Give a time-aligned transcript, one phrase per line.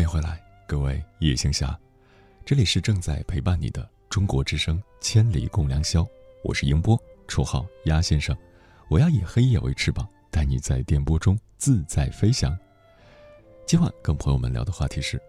[0.00, 1.78] 欢迎回来，各位夜行侠，
[2.42, 6.00] 这里是正在陪伴你的中国之声《千里共良宵》，
[6.42, 6.98] 我是英波，
[7.28, 8.34] 绰号鸭先生。
[8.88, 12.58] 我要以黑夜为翅膀，带你在电波中自在飞翔。
[13.66, 15.20] 今晚跟朋友们聊的话题是：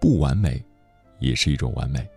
[0.00, 0.64] 不完美，
[1.18, 2.08] 也是一种完美。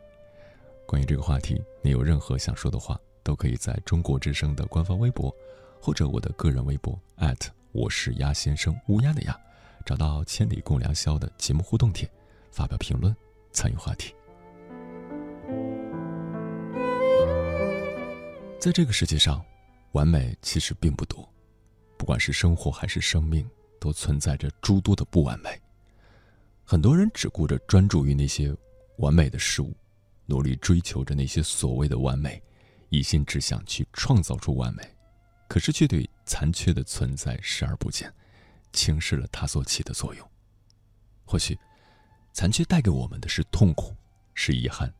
[0.85, 5.35] 关于这个话题，你有任何想说的话，都可以在中国之声的官方微博，
[5.81, 6.95] 或者我的个人微博
[7.71, 9.35] 我是鸭先生乌鸦的鸭，
[9.85, 12.09] 找到“千里共良宵”的节目互动帖，
[12.51, 13.15] 发表评论，
[13.51, 14.13] 参与话题。
[18.59, 19.43] 在这个世界上，
[19.91, 21.27] 完美其实并不多，
[21.97, 25.59] 不管是生活还是生命，都存在着诸多的不完美。
[26.63, 28.55] 很多人只顾着专注于那些
[28.97, 29.73] 完美的事物。
[30.25, 32.41] 努力追求着那些所谓的完美，
[32.87, 34.81] 一心只想去创造出完美，
[35.49, 38.09] 可是却对残缺的存在视而不见，
[38.73, 40.29] 轻视了它所起的作用。
[41.23, 41.57] 或许，
[42.33, 43.95] 残缺带给我们的是痛苦，
[44.33, 44.93] 是遗憾，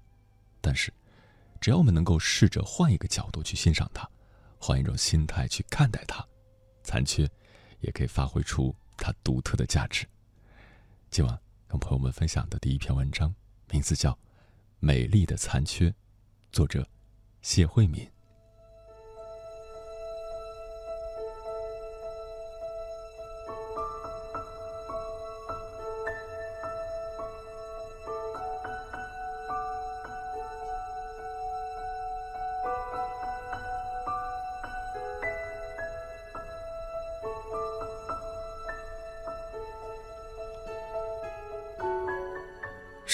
[0.62, 0.94] 但是，
[1.60, 4.10] 只要我们能够试着换一个角度去欣赏它，
[4.58, 6.26] 换一种心态去看待它，
[6.84, 7.30] 残缺
[7.82, 10.08] 也可以发挥出它独特的价值。
[11.10, 13.36] 今晚跟朋友们分享的第一篇文章，
[13.70, 14.18] 名字叫。
[14.80, 15.96] 美丽的残缺，
[16.52, 16.86] 作者
[17.42, 18.13] 谢慧敏。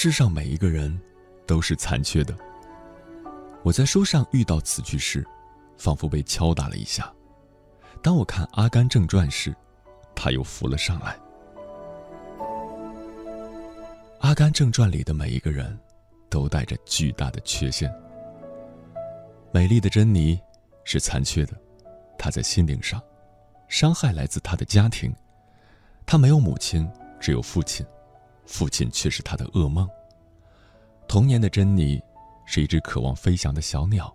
[0.02, 0.98] 世上每一个人。
[1.46, 2.34] 都是残缺的。
[3.64, 5.26] 我在书上遇到此句时，
[5.76, 7.12] 仿佛被敲打了一下。
[8.00, 9.52] 当我看《阿甘正传》时，
[10.14, 11.18] 他又浮了上来。
[14.20, 15.76] 《阿甘正传》里的每一个人，
[16.28, 17.92] 都带着巨大的缺陷。
[19.52, 20.40] 美丽的珍妮
[20.84, 21.54] 是残缺的，
[22.16, 23.02] 她在心灵上，
[23.66, 25.12] 伤害来自她的家庭。
[26.06, 26.88] 她没有母亲，
[27.18, 27.84] 只有父亲，
[28.46, 29.88] 父亲却是他的噩梦。
[31.08, 32.00] 童年的珍妮
[32.46, 34.14] 是一只渴望飞翔的小鸟，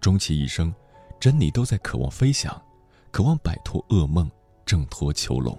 [0.00, 0.74] 终其一生，
[1.20, 2.60] 珍妮都在渴望飞翔，
[3.10, 4.30] 渴望摆脱噩梦，
[4.66, 5.56] 挣脱囚笼。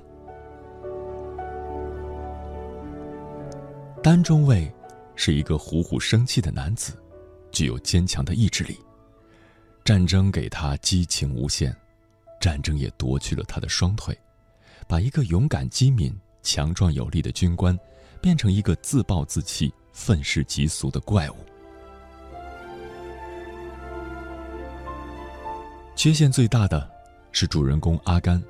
[4.01, 4.73] 丹中尉
[5.15, 6.93] 是一个虎虎生气的男子，
[7.51, 8.77] 具有坚强的意志力。
[9.83, 11.75] 战争给他激情无限，
[12.39, 14.17] 战争也夺去了他的双腿，
[14.87, 17.77] 把一个勇敢机敏、强壮有力的军官，
[18.21, 19.73] 变成一个自暴自弃。
[19.91, 21.35] 愤世嫉俗的怪物。
[25.93, 26.89] 缺陷最大的
[27.33, 28.41] 是主人公阿甘。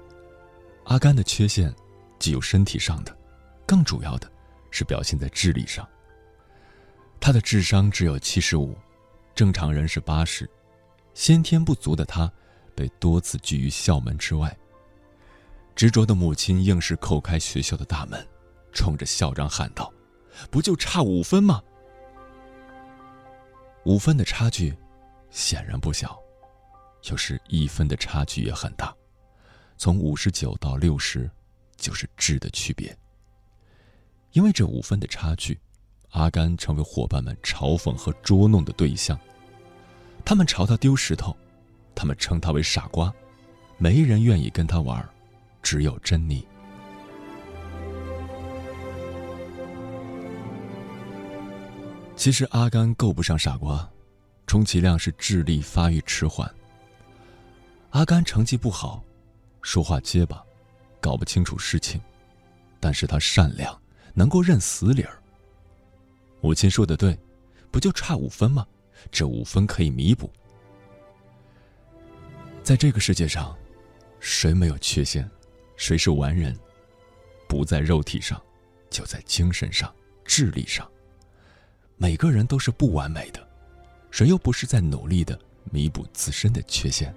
[0.83, 1.73] 阿甘的缺陷
[2.19, 3.17] 既有身体上的，
[3.65, 4.31] 更主要的
[4.69, 5.87] 是表现在智力上。
[7.19, 8.77] 他的智商只有七十五，
[9.33, 10.47] 正常人是八十，
[11.15, 12.31] 先天不足的他
[12.75, 14.55] 被多次拒于校门之外。
[15.79, 18.27] 执着的母亲硬是叩开学校的大门，
[18.73, 19.89] 冲着校长喊道。
[20.51, 21.63] 不就差五分吗？
[23.85, 24.77] 五分的差距
[25.29, 26.19] 显然不小，
[27.01, 28.93] 就是一分的差距也很大。
[29.77, 31.31] 从五十九到六十，
[31.77, 32.93] 就是质的区别。
[34.33, 35.57] 因为这五分的差距，
[36.09, 39.17] 阿甘成为伙伴们嘲讽和捉弄的对象。
[40.25, 41.33] 他们朝他丢石头，
[41.95, 43.13] 他们称他为傻瓜，
[43.77, 45.09] 没人愿意跟他玩，
[45.61, 46.45] 只有珍妮。
[52.15, 53.89] 其实阿甘够不上傻瓜，
[54.45, 56.53] 充其量是智力发育迟缓。
[57.91, 59.01] 阿甘成绩不好，
[59.61, 60.43] 说话结巴，
[60.99, 61.99] 搞不清楚事情，
[62.79, 63.81] 但是他善良，
[64.13, 65.17] 能够认死理儿。
[66.41, 67.17] 母亲说的对，
[67.71, 68.67] 不就差五分吗？
[69.09, 70.29] 这五分可以弥补。
[72.61, 73.57] 在这个世界上，
[74.19, 75.29] 谁没有缺陷？
[75.79, 76.53] 谁是完人？
[77.47, 78.39] 不在肉体上，
[78.89, 79.91] 就在精神上、
[80.25, 80.85] 智力上。
[81.95, 83.47] 每个人都是不完美的，
[84.11, 85.39] 谁又不是在努力的
[85.71, 87.15] 弥补自身的缺陷？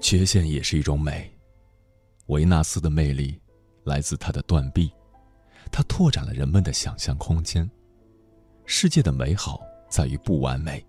[0.00, 1.30] 缺陷也是一种美。
[2.28, 3.38] 维纳斯的魅力
[3.84, 4.90] 来自她的断臂，
[5.70, 7.70] 她拓展了人们的想象空间。
[8.64, 10.82] 世界的美好在于不完美。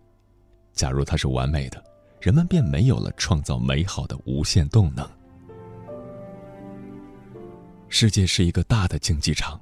[0.76, 1.82] 假如它是完美的，
[2.20, 5.10] 人们便没有了创造美好的无限动能。
[7.88, 9.60] 世界是一个大的竞技场，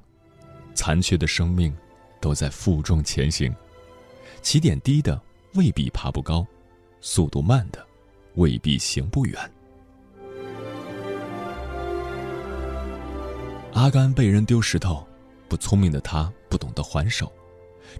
[0.74, 1.72] 残缺的生命
[2.20, 3.54] 都在负重前行，
[4.42, 5.20] 起点低的
[5.54, 6.44] 未必爬不高，
[7.00, 7.86] 速度慢的
[8.34, 9.50] 未必行不远。
[13.72, 15.06] 阿甘被人丢石头，
[15.48, 17.32] 不聪明的他不懂得还手。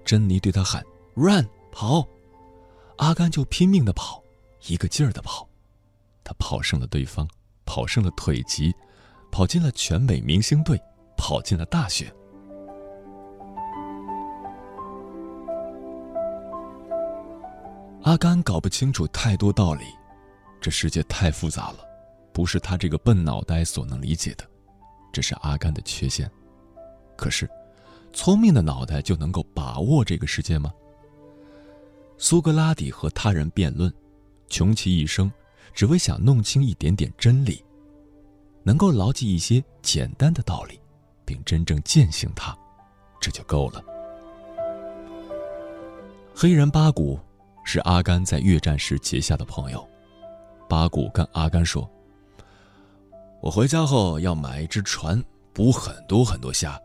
[0.05, 0.83] 珍妮对他喊
[1.15, 2.07] ：“run，跑！”
[2.99, 4.23] 阿甘就拼命的跑，
[4.67, 5.49] 一个劲儿的跑。
[6.23, 7.29] 他跑胜了对方，
[7.65, 8.75] 跑胜了腿疾，
[9.31, 10.81] 跑进了全美明星队，
[11.17, 12.13] 跑进了大学。
[18.03, 19.85] 阿甘搞不清楚太多道理，
[20.61, 21.79] 这世界太复杂了，
[22.33, 24.45] 不是他这个笨脑袋所能理解的，
[25.13, 26.31] 这是阿甘的缺陷。
[27.17, 27.49] 可是，
[28.13, 30.73] 聪明的脑袋就能够把握这个世界吗？
[32.17, 33.93] 苏格拉底和他人辩论，
[34.49, 35.31] 穷其一生，
[35.73, 37.65] 只为想弄清一点点真理，
[38.63, 40.81] 能够牢记一些简单的道理，
[41.25, 42.57] 并真正践行它，
[43.21, 43.85] 这就够了。
[46.35, 47.19] 黑人八股。
[47.67, 49.89] 是阿甘在越战时结下的朋友，
[50.69, 51.91] 八股跟阿甘说
[53.41, 55.19] ：“我回家后要买一只船，
[55.55, 56.79] 捕很多很多虾，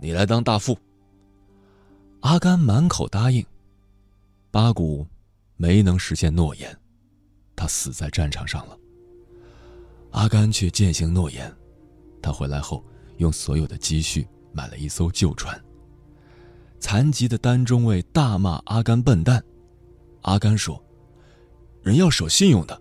[0.00, 0.74] 你来当大副。”
[2.20, 3.44] 阿甘满口答应，
[4.54, 5.04] 八股
[5.56, 6.72] 没能实现诺言，
[7.56, 8.78] 他死在战场上了。
[10.12, 11.52] 阿甘却践行诺言，
[12.22, 12.84] 他回来后
[13.16, 15.60] 用所有的积蓄买了一艘旧船。
[16.78, 19.42] 残疾的单中尉大骂阿甘笨蛋。
[20.22, 20.80] 阿甘说
[21.82, 22.80] ：“人要守信用的。”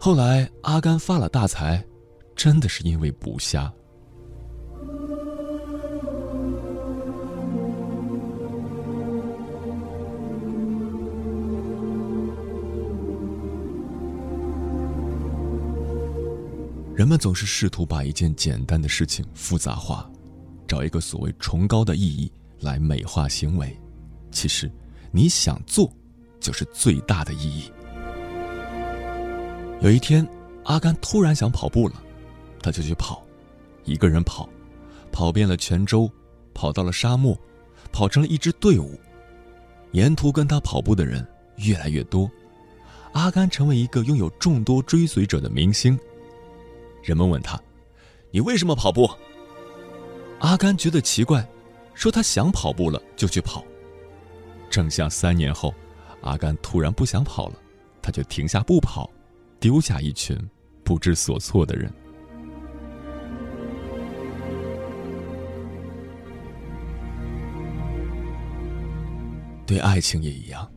[0.00, 1.86] 后来，阿甘发了大财，
[2.34, 3.70] 真的是因为捕虾。
[17.02, 20.08] 人们总是试图把一件简单的事情复杂化，
[20.68, 23.76] 找一个所谓崇高的意义来美化行为，
[24.30, 24.70] 其实。
[25.10, 25.92] 你想做，
[26.38, 27.72] 就是最大的意义。
[29.80, 30.24] 有一天，
[30.62, 32.00] 阿甘突然想跑步了，
[32.62, 33.20] 他就去跑，
[33.82, 34.48] 一个人跑，
[35.10, 36.08] 跑遍了泉州，
[36.54, 37.36] 跑到了沙漠，
[37.90, 38.96] 跑成了一支队伍。
[39.90, 41.26] 沿途跟他跑步的人
[41.56, 42.30] 越来越多，
[43.12, 45.98] 阿甘成为一个拥有众多追随者的明星。
[47.02, 47.60] 人们问他
[48.30, 49.10] ：“你为什么跑步？”
[50.40, 51.46] 阿甘觉得奇怪，
[51.94, 53.64] 说他想跑步了就去跑。
[54.70, 55.74] 正像三年后，
[56.22, 57.54] 阿甘突然不想跑了，
[58.00, 59.10] 他就停下不跑，
[59.60, 60.36] 丢下一群
[60.82, 61.92] 不知所措的人。
[69.64, 70.70] 对爱情也一样，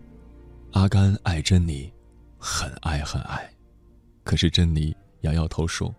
[0.72, 1.92] 阿甘爱珍妮，
[2.38, 3.50] 很爱很爱，
[4.24, 5.94] 可是珍妮摇摇头说：“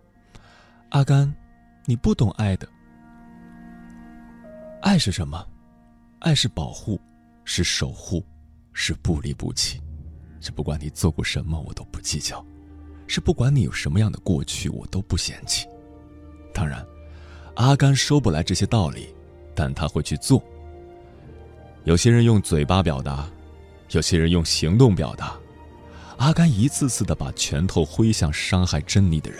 [0.89, 1.33] 阿甘，
[1.85, 2.67] 你不懂爱的。
[4.81, 5.45] 爱是什么？
[6.19, 6.99] 爱是保护。”
[7.49, 8.21] 是守护，
[8.73, 9.81] 是不离不弃，
[10.41, 12.45] 是不管你做过什么我都不计较，
[13.07, 15.65] 是不管你有什么样的过去我都不嫌弃。
[16.53, 16.85] 当然，
[17.55, 19.15] 阿甘说不来这些道理，
[19.55, 20.43] 但他会去做。
[21.85, 23.29] 有些人用嘴巴表达，
[23.91, 25.33] 有些人用行动表达。
[26.17, 29.39] 阿甘一次次的把拳头挥向伤害珍妮的人，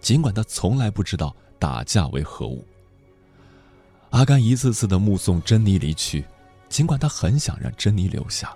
[0.00, 2.66] 尽管他从来不知道打架为何物。
[4.10, 6.24] 阿甘一次次的目送珍妮离去。
[6.68, 8.54] 尽管他很想让珍妮留下，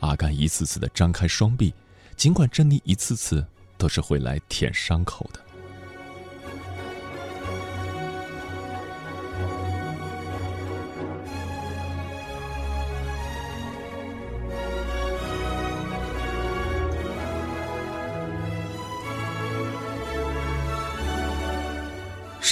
[0.00, 1.72] 阿甘一次次的张开双臂，
[2.16, 3.42] 尽管珍妮一次次
[3.78, 5.40] 都是会来舔伤口的。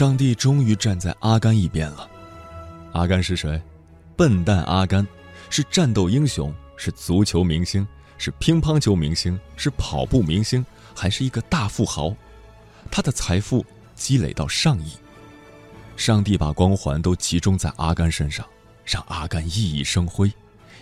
[0.03, 2.11] 上帝终于站在阿甘一边了。
[2.91, 3.63] 阿甘是谁？
[4.17, 5.07] 笨蛋阿甘，
[5.49, 7.87] 是战斗英雄，是足球明星，
[8.19, 12.13] 是乒乓球明星，是跑步明星，还是一个大富豪？
[12.91, 14.91] 他的财富积累到上亿。
[15.97, 18.45] 上帝把光环都集中在阿甘身上，
[18.85, 20.29] 让阿甘熠熠生辉，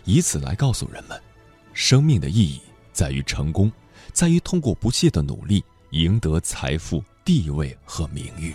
[0.05, 1.23] 以此来告诉人们：
[1.75, 2.59] 生命的意义
[2.91, 3.71] 在于成功，
[4.15, 8.55] 在于通过不懈的努力赢得财富、地位和名誉。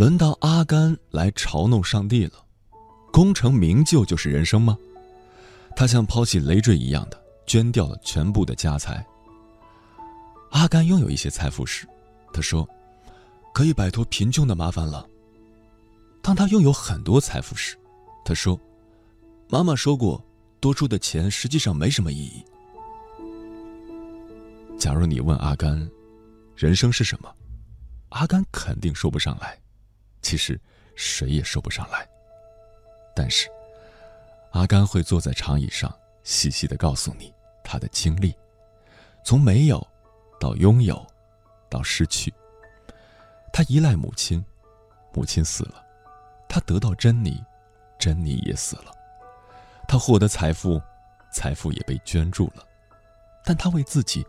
[0.00, 2.32] 轮到阿甘来嘲弄上帝了，
[3.12, 4.74] 功成名就就是人生吗？
[5.76, 9.06] 他像抛弃累赘一样的捐掉了全部的家财。
[10.52, 11.86] 阿甘拥有一些财富时，
[12.32, 12.66] 他说，
[13.52, 15.06] 可以摆脱贫穷的麻烦了。
[16.22, 17.76] 当他拥有很多财富时，
[18.24, 18.58] 他说，
[19.50, 20.24] 妈妈说过，
[20.60, 22.42] 多出的钱实际上没什么意义。
[24.78, 25.90] 假如你问阿甘，
[26.56, 27.30] 人生是什么？
[28.08, 29.60] 阿甘肯定说不上来。
[30.22, 30.60] 其实，
[30.94, 32.06] 谁也说不上来。
[33.14, 33.48] 但是，
[34.52, 38.36] 阿甘会坐在长椅上，细细的告诉你他的经历，
[39.24, 39.86] 从没有，
[40.38, 41.06] 到拥有，
[41.68, 42.32] 到失去。
[43.52, 44.44] 他依赖母亲，
[45.12, 45.84] 母亲死了；
[46.48, 47.42] 他得到珍妮，
[47.98, 48.92] 珍妮也死了；
[49.88, 50.80] 他获得财富，
[51.32, 52.64] 财富也被捐助了。
[53.44, 54.24] 但他为自己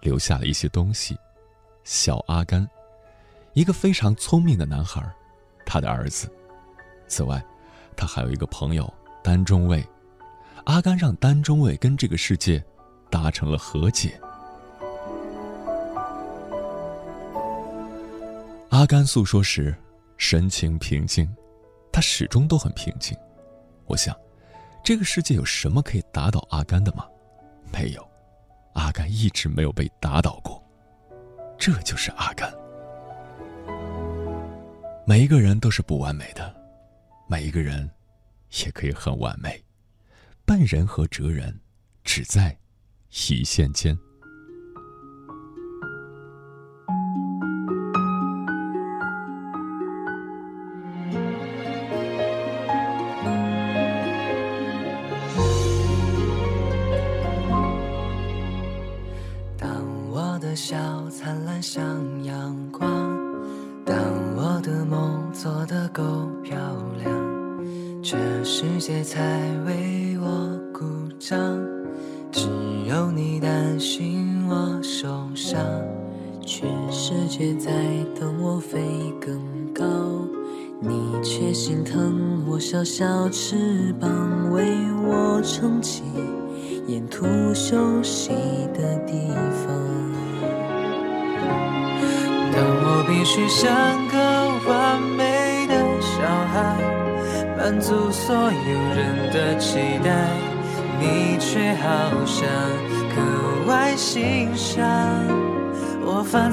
[0.00, 1.16] 留下了一些东西。
[1.84, 2.68] 小阿甘，
[3.52, 5.00] 一个非常聪明的男孩，
[5.66, 6.32] 他的儿子。
[7.06, 7.44] 此外，
[7.94, 8.90] 他还有一个朋友
[9.22, 9.86] 丹中尉。
[10.64, 12.64] 阿甘让丹中尉跟这个世界
[13.10, 14.18] 达成了和解。
[18.70, 19.74] 阿甘诉说时，
[20.16, 21.28] 神情平静，
[21.92, 23.16] 他始终都很平静。
[23.86, 24.14] 我想，
[24.82, 27.06] 这个世界有什么可以打倒阿甘的吗？
[27.72, 28.06] 没有，
[28.74, 30.60] 阿甘一直没有被打倒过。
[31.56, 32.52] 这就是阿甘。
[35.08, 36.52] 每一个人都是不完美的，
[37.28, 37.88] 每一个人
[38.64, 39.62] 也可以很完美。
[40.44, 41.60] 笨人和哲人，
[42.02, 42.58] 只在
[43.30, 43.96] 一线间。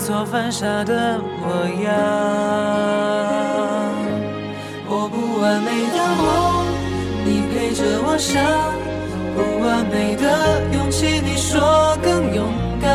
[0.06, 1.48] 错犯傻的模
[1.82, 1.88] 样。
[4.86, 6.28] 我不完美的梦，
[7.24, 8.36] 你陪着我想；
[9.34, 10.28] 不完美的
[10.74, 12.92] 勇气，你说更勇敢；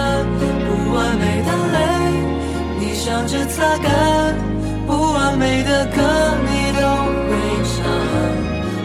[0.68, 1.80] 不完美的泪，
[2.78, 3.88] 你笑着擦干；
[4.86, 5.96] 不完美的歌，
[6.44, 6.84] 你都
[7.24, 7.32] 会
[7.72, 7.88] 唱。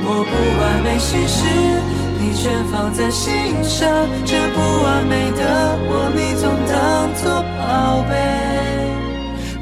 [0.06, 1.44] 我不完美心事，
[2.24, 3.32] 你全放在心
[3.64, 4.08] 上。
[4.26, 8.16] 这不完美的我，你总当作宝贝。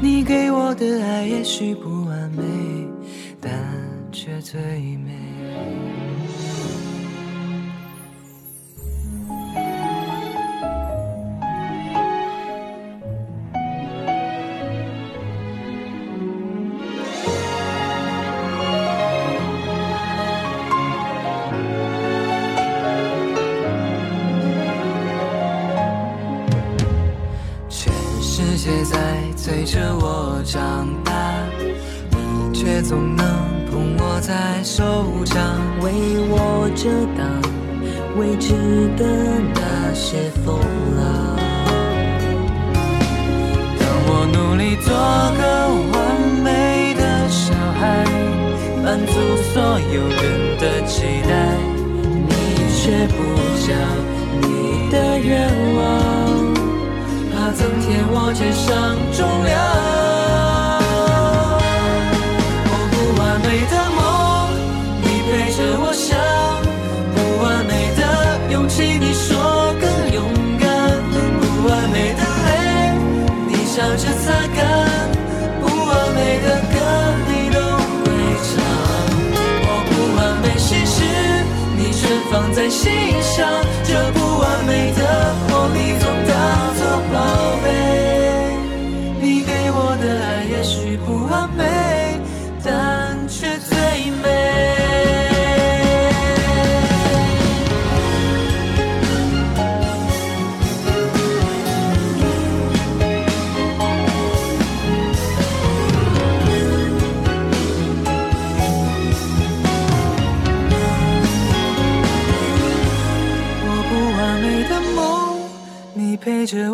[0.00, 2.42] 你给我的爱，也许不完美。
[3.40, 3.52] 但
[4.12, 4.60] 却最
[4.98, 5.10] 美。
[28.92, 28.96] 在
[29.36, 31.12] 催着我长大，
[32.10, 33.24] 你却总能。
[33.72, 35.40] 捧我在手掌，
[35.80, 35.90] 为
[36.28, 37.24] 我遮挡
[38.18, 38.52] 未知
[38.98, 39.02] 的
[39.54, 40.60] 那些风
[40.94, 41.00] 浪。
[43.78, 45.40] 当我努力做个
[45.94, 45.96] 完
[46.44, 48.04] 美的小孩，
[48.84, 49.12] 满足
[49.54, 50.22] 所有人
[50.60, 50.92] 的期
[51.26, 51.32] 待，
[52.28, 52.30] 你
[52.76, 53.16] 却不
[53.66, 53.72] 讲
[54.42, 54.44] 你
[54.92, 55.80] 的愿望，
[57.54, 59.52] 增添我肩上重量
[62.64, 64.00] 我不完美的梦
[65.02, 66.16] 你陪着我想
[67.14, 68.02] 不完美的
[68.52, 69.36] 勇气你说
[69.80, 70.24] 更勇
[70.58, 70.66] 敢
[71.40, 72.48] 不完美的泪
[73.48, 74.60] 你笑着擦干
[75.60, 76.76] 不完美的歌
[77.28, 77.60] 你都
[78.00, 78.08] 会
[78.48, 78.52] 唱。
[79.64, 81.04] 我不完美心事
[81.76, 82.90] 你全放在心
[83.20, 83.71] 上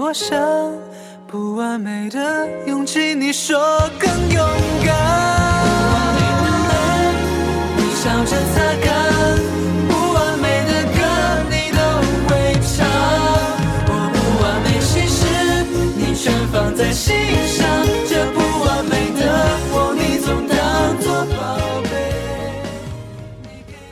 [0.09, 0.41] 我想
[1.27, 3.59] 不完美的勇气你说
[4.00, 4.49] 更勇
[4.83, 4.97] 敢
[6.17, 6.73] 不完美的
[7.77, 8.88] 你笑着擦干
[9.87, 10.99] 不完美的歌
[11.50, 11.81] 你都
[12.25, 12.31] 会
[12.65, 12.88] 唱
[13.85, 15.21] 我不完美心事
[15.99, 17.15] 你全放在心
[17.47, 17.69] 上
[18.09, 19.21] 这不完美的
[19.75, 21.37] 我你总当做宝
[21.83, 21.93] 贝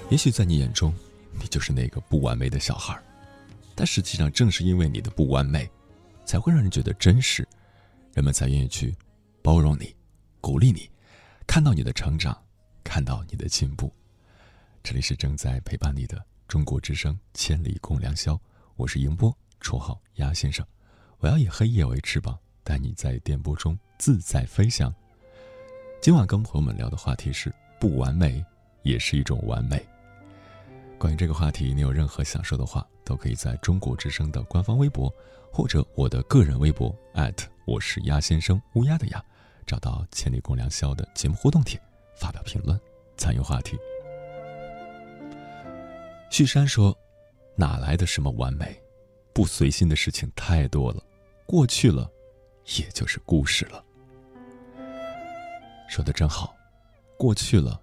[0.08, 0.94] 也许在你眼中
[1.38, 2.99] 你就是那个不完美的小孩
[3.75, 5.68] 但实际上正是因为你的不完美
[6.26, 7.47] 才会让人觉得真实，
[8.12, 8.95] 人们才愿意去
[9.42, 9.95] 包容你、
[10.40, 10.90] 鼓励你，
[11.47, 12.37] 看到你的成长，
[12.83, 13.90] 看到你的进步。
[14.83, 18.35] 这里是正在陪伴你的中国之声《千里共良宵》，
[18.75, 20.66] 我是迎波，绰号鸭先生。
[21.18, 24.92] 我要以黑夜为翅膀，带你在电波中自在飞翔。
[26.02, 28.45] 今晚跟朋友们聊的话题是：不完美
[28.83, 29.80] 也是一种完美。
[30.99, 35.12] 关于这个话题，你有任何想说的话，都可以在中国之声的官方微博，
[35.56, 36.94] 或者我的个人微博
[37.64, 39.25] 我是鸭先生乌鸦的鸭，
[39.66, 41.80] 找到“千里共良宵”的节目互动帖，
[42.14, 42.78] 发表评论，
[43.16, 43.75] 参与话题。
[46.28, 46.94] 旭山说
[47.56, 48.78] ：“哪来的什么完美？
[49.32, 51.02] 不随心的事情太多了，
[51.46, 52.06] 过去了，
[52.78, 53.82] 也就是故事了。”
[55.88, 56.54] 说的真好，
[57.16, 57.80] 过去了，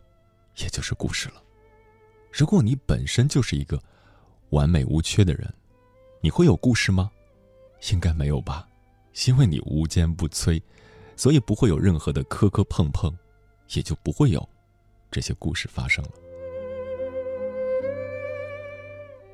[0.58, 1.42] 也就是故事了。
[2.32, 3.82] 如果你本身就是一个
[4.52, 5.52] 完美无缺的人，
[6.22, 7.10] 你会有故事吗？
[7.92, 8.68] 应该没有吧，
[9.26, 10.62] 因为你无坚不摧，
[11.16, 13.14] 所以不会有任何的磕磕碰碰，
[13.74, 14.48] 也就不会有
[15.12, 16.12] 这些故事发生了。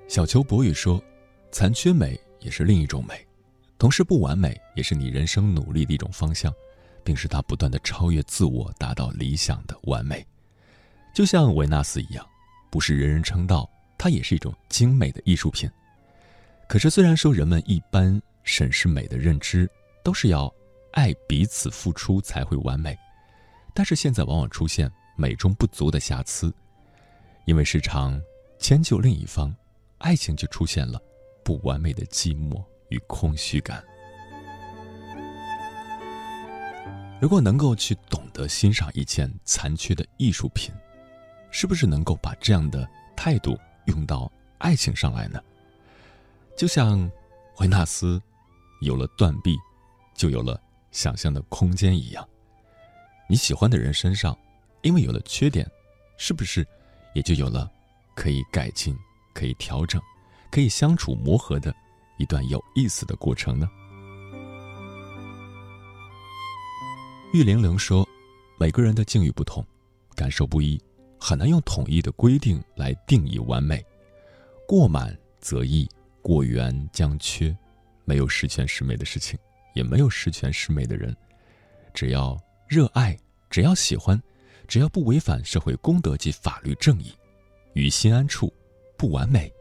[0.07, 1.01] 小球博宇说
[1.51, 3.25] ：“残缺美也是另一种美，
[3.77, 6.51] 同时不完美也是你人生努力的一种方向，
[7.03, 10.25] 并使他不断的超越自我，达到理想的完美，
[11.13, 12.25] 就像维纳斯一样。”
[12.71, 15.67] 不是人人称道，它也是一种精美的艺术品。
[16.67, 19.69] 可是，虽然说人们一般审视美的认知
[20.03, 20.51] 都是要
[20.93, 22.97] 爱彼此付出才会完美，
[23.75, 26.51] 但是现在往往出现美中不足的瑕疵，
[27.45, 28.19] 因为时常
[28.57, 29.55] 迁就另一方，
[29.99, 30.99] 爱情就出现了
[31.43, 33.83] 不完美的寂寞与空虚感。
[37.21, 40.73] 如果能够去懂得欣赏一件残缺的艺术品。
[41.51, 45.41] 是不是能够把这样的态度用到爱情上来呢？
[46.55, 47.09] 就像
[47.57, 48.21] 维纳斯
[48.81, 49.57] 有了断臂，
[50.15, 50.61] 就有了
[50.91, 52.27] 想象的空间一样。
[53.27, 54.37] 你喜欢的人身上，
[54.81, 55.69] 因为有了缺点，
[56.17, 56.65] 是不是
[57.13, 57.69] 也就有了
[58.15, 58.97] 可以改进、
[59.33, 60.01] 可以调整、
[60.51, 61.73] 可以相处磨合的
[62.17, 63.69] 一段有意思的过程呢？
[67.33, 68.07] 玉玲玲说
[68.59, 69.63] ：“每个人的境遇不同，
[70.15, 70.81] 感受不一。”
[71.21, 73.85] 很难用统一的规定来定义完美，
[74.65, 75.85] 过满则溢，
[76.21, 77.53] 过圆将缺，
[78.09, 79.37] 没有十全十美的事情，
[79.75, 81.15] 也没有十全十美的人。
[81.93, 82.35] 只要
[82.67, 83.15] 热爱，
[83.51, 84.19] 只要喜欢，
[84.67, 87.13] 只要不违反社会公德及法律正义，
[87.73, 88.51] 于心安处，
[88.97, 89.53] 不完美，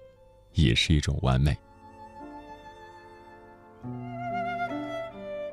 [0.54, 1.54] 也是一种完美。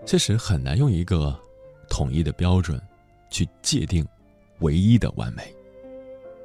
[0.06, 1.38] 确实很难用一个
[1.90, 2.82] 统一的标准
[3.30, 4.08] 去界定
[4.60, 5.54] 唯一的完美。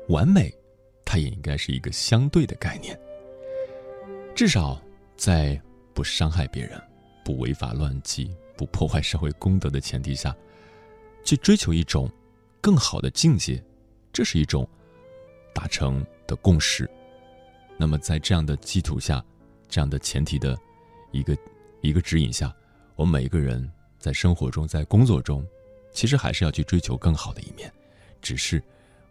[0.08, 0.52] 完美，
[1.04, 2.98] 它也应该是一个相对的概念。
[4.34, 4.82] 至少
[5.16, 5.60] 在
[6.00, 6.80] 不伤害别人、
[7.22, 10.34] 不违法乱纪、不破坏社会公德的前提下，
[11.22, 12.10] 去追求一种
[12.58, 13.62] 更好的境界，
[14.10, 14.66] 这是一种
[15.52, 16.90] 达成的共识。
[17.76, 19.22] 那么，在这样的基础下、
[19.68, 20.58] 这样的前提的
[21.10, 21.36] 一个
[21.82, 22.50] 一个指引下，
[22.96, 25.46] 我们每一个人在生活中、在工作中，
[25.92, 27.70] 其实还是要去追求更好的一面，
[28.22, 28.62] 只是。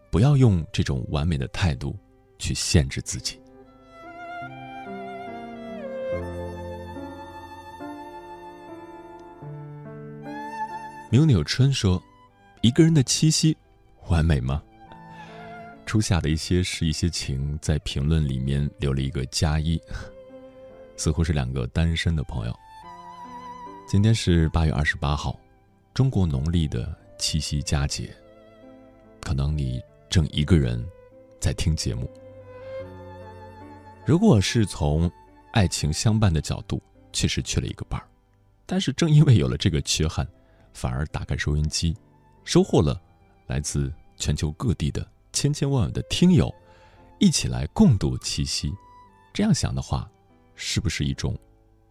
[0.10, 1.96] 不要用这种完美的态度
[2.40, 3.40] 去限制自己。
[11.12, 12.02] 牛扭春说
[12.62, 13.58] ：“一个人的七夕
[14.08, 14.62] 完美吗？”
[15.86, 19.82] 初夏的一些事、一些情，在评论里面留了一个加一，
[20.96, 22.56] 似乎是两个单身的朋友。
[23.88, 25.40] 今天是八月二十八号，
[25.96, 28.16] 中国农历的七夕佳节，
[29.22, 29.82] 可能你。
[30.10, 30.84] 正一个人
[31.40, 32.10] 在听节目。
[34.04, 35.08] 如果是从
[35.52, 36.82] 爱情相伴的角度，
[37.14, 38.08] 确实缺了一个伴儿，
[38.66, 40.28] 但是正因为有了这个缺憾，
[40.74, 41.96] 反而打开收音机，
[42.44, 43.02] 收获了
[43.48, 46.54] 来自全球各地的千千万万的听友，
[47.20, 48.74] 一起来共度七夕。
[49.34, 50.10] 这样想的话，
[50.56, 51.38] 是不是一种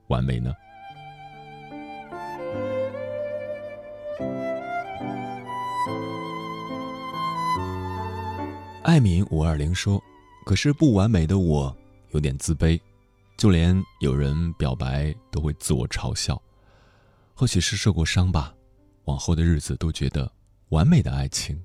[0.09, 0.53] 完美呢？
[8.83, 10.03] 艾敏五二零说
[10.47, 11.77] ：“可是不完美的我
[12.13, 12.81] 有点自卑，
[13.37, 16.41] 就连有人表白都会自我嘲笑。
[17.35, 18.55] 或许是受过伤吧，
[19.09, 20.31] 往后的日子都觉得
[20.69, 21.59] 完美的爱情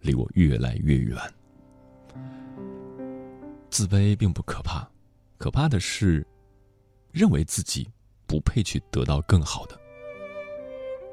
[0.00, 1.18] 离我越来越远。
[3.70, 4.86] 自卑并不可怕，
[5.38, 6.26] 可怕的是
[7.10, 7.88] 认为自己
[8.26, 9.74] 不配去得到更好的。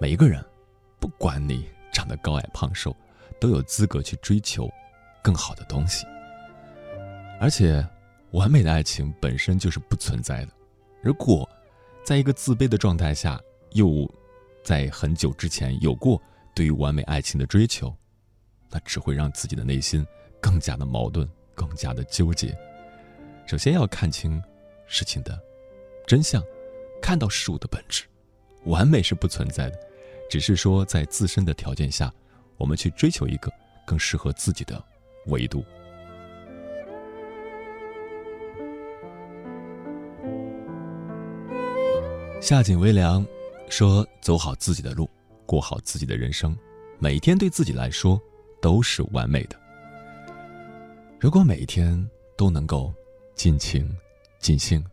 [0.01, 0.43] 每一个人，
[0.99, 2.93] 不管你长得高矮胖瘦，
[3.39, 4.69] 都有资格去追求。”
[5.23, 6.05] 更好的东西，
[7.41, 7.85] 而且，
[8.31, 10.53] 完美的爱情本身就是不存在的。
[11.03, 11.47] 如果
[12.01, 13.37] 在一个自卑的状态下，
[13.71, 14.09] 又
[14.67, 16.21] 在很久之前有过
[16.53, 17.95] 对于完美爱情的追求，
[18.69, 20.05] 那只会让自己的内心
[20.41, 21.25] 更加的矛盾，
[21.55, 22.53] 更加的纠结。
[23.45, 24.43] 首先要看清
[24.85, 25.41] 事情的
[26.05, 26.43] 真相，
[27.01, 28.03] 看到事物的本质。
[28.65, 29.79] 完美是不存在的，
[30.29, 32.13] 只是说在自身的条件下，
[32.57, 33.49] 我们去追求一个
[33.85, 34.83] 更适合自己的
[35.27, 35.63] 维度。
[42.41, 43.25] 夏景微凉
[43.69, 45.09] 说：“走好自己的路，
[45.45, 46.57] 过好自己的人生，
[46.99, 48.19] 每天对自己来说
[48.61, 49.59] 都是完美的。
[51.19, 52.93] 如果每一天都能够
[53.35, 53.95] 尽情、
[54.39, 54.83] 尽兴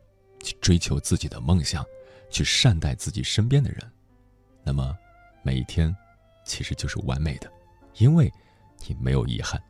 [0.43, 1.85] 去追求自己的梦想，
[2.31, 3.81] 去善待自己身边的人，
[4.63, 4.97] 那么
[5.43, 5.95] 每一天
[6.45, 7.51] 其实就是完美的，
[7.99, 8.31] 因为
[8.87, 9.61] 你没有遗憾。”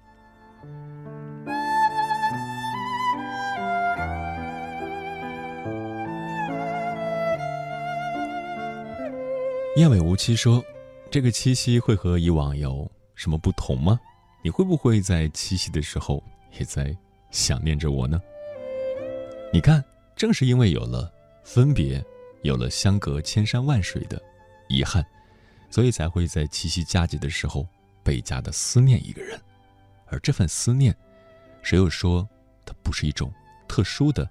[9.77, 10.65] 燕尾无期说
[11.11, 13.99] ：“这个七夕会和以往有什么不同吗？
[14.41, 16.23] 你会不会在七夕的时候
[16.57, 16.97] 也在
[17.33, 18.23] 想念着我呢？
[19.53, 19.85] 你看，
[20.15, 22.01] 正是因为有了分别，
[22.43, 24.23] 有了相隔千山万水的
[24.69, 25.05] 遗憾，
[25.71, 27.67] 所以才会在七夕佳节的时候
[28.05, 29.37] 倍加的思念一个人。
[30.07, 30.95] 而这份思念，
[31.65, 32.29] 谁又说
[32.65, 33.33] 它不是一种
[33.67, 34.29] 特殊的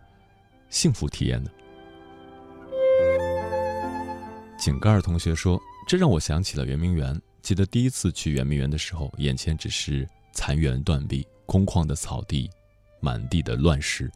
[0.69, 1.51] 幸福体验呢？”
[4.63, 7.21] 井盖儿同学说：“这让我想起了圆明园。
[7.41, 12.49] 记得第一次去圆明园的时候，眼前只是残垣断壁、空旷的草地、
[13.01, 14.09] 满地的乱石。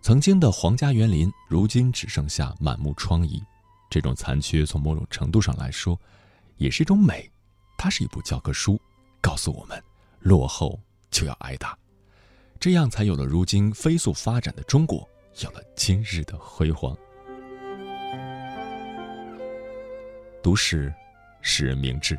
[0.00, 3.42] 曾经的皇家园林，如今只剩下满目疮痍。
[3.90, 5.98] 这种残缺，从某种程度上来说，
[6.56, 7.28] 也是一种美。
[7.76, 8.80] 它是一部教科书，
[9.20, 9.82] 告诉我们：
[10.20, 10.78] 落后
[11.10, 11.76] 就要挨打，
[12.60, 15.08] 这样才有了如今飞速发展的中国，
[15.42, 16.96] 有了今日的辉煌。”
[20.44, 20.92] 读史，
[21.40, 22.18] 使人明智。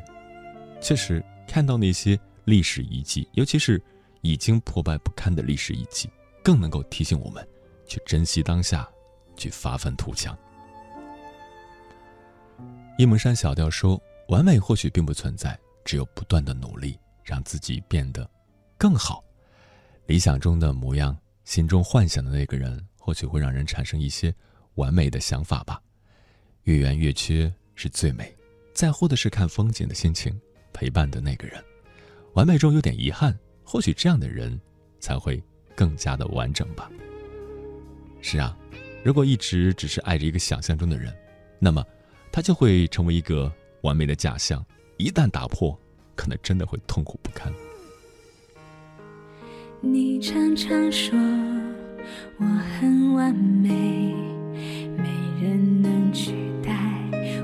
[0.80, 3.80] 确实，看到那些历史遗迹，尤其是
[4.20, 6.10] 已经破败不堪的历史遗迹，
[6.42, 7.46] 更能够提醒我们
[7.86, 8.88] 去珍惜当下，
[9.36, 10.36] 去发愤图强。
[12.98, 18.28] 沂蒙山小调说：“完美或许并不存在，只有不断的努力，让自己变得
[18.76, 19.22] 更好。
[20.06, 24.34] 理想中的模样，心中幻想的那个人，或许会让人产生一些
[24.74, 25.80] 完美的想法吧。
[26.64, 28.34] 月圆月缺。”是最美，
[28.72, 30.36] 在乎的是看风景的心情，
[30.72, 31.62] 陪伴的那个人。
[32.32, 34.58] 完美中有点遗憾，或许这样的人
[34.98, 35.40] 才会
[35.74, 36.90] 更加的完整吧。
[38.20, 38.56] 是啊，
[39.04, 41.14] 如果一直只是爱着一个想象中的人，
[41.58, 41.84] 那么
[42.32, 44.64] 他就会成为一个完美的假象，
[44.96, 45.78] 一旦打破，
[46.14, 47.52] 可能真的会痛苦不堪。
[49.82, 51.16] 你常常说
[52.38, 54.14] 我很完美，
[54.96, 55.04] 没
[55.40, 56.55] 人能取代。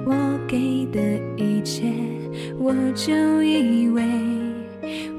[0.05, 0.15] 我
[0.49, 1.01] 给的
[1.37, 1.85] 一切，
[2.59, 4.03] 我就以为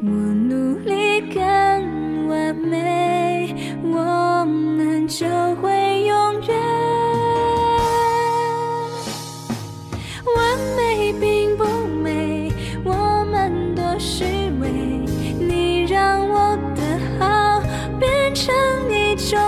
[0.04, 6.60] 我努力更完美，我们就会永远。
[10.36, 11.64] 完美并不
[12.04, 12.52] 美，
[12.84, 14.26] 我们多虚
[14.60, 14.70] 伪。
[15.40, 16.82] 你让我的
[17.20, 17.62] 好
[18.00, 18.54] 变成
[18.92, 19.40] 一种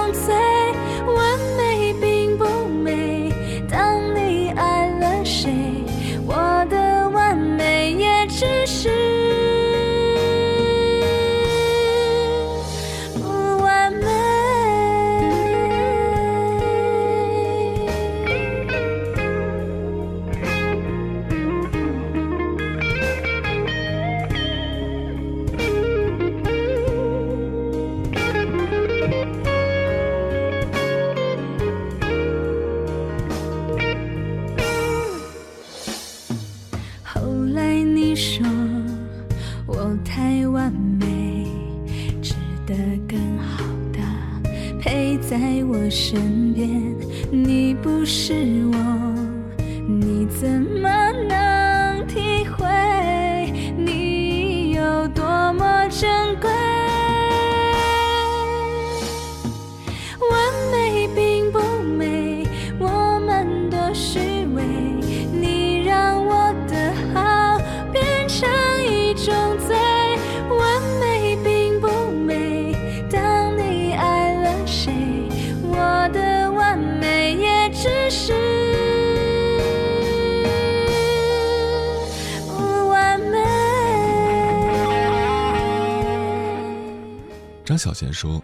[88.06, 88.12] 罪。
[88.12, 88.44] 张小娴说：“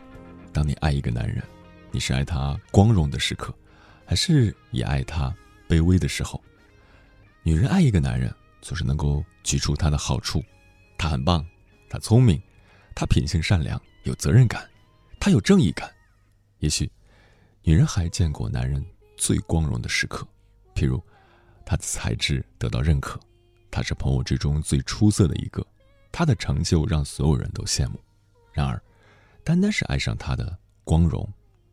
[0.54, 1.44] 当你爱一个男人，
[1.92, 3.54] 你是爱他光荣的时刻，
[4.06, 5.34] 还是也爱他
[5.68, 6.42] 卑微的时候？
[7.44, 10.44] 女人爱一个男人，总是能够举出他的好处，
[10.98, 11.46] 他很棒，
[11.90, 12.42] 他聪明，
[12.96, 14.68] 他品性善良，有责任感，
[15.20, 15.90] 他有正义感。
[16.60, 16.92] 也许，
[17.64, 18.84] 女人还见过男人
[19.18, 20.28] 最光荣的时刻，
[20.76, 21.02] 譬如，
[21.66, 23.20] 他的才智得到认可，
[23.72, 25.66] 他是朋友之中最出色的一个，
[26.12, 28.00] 他的成就让所有人都羡慕。
[28.54, 28.80] 然而，
[29.44, 31.28] 单单是爱上他的光荣，